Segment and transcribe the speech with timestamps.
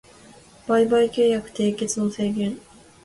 [0.67, 2.57] 売買契約締結の制限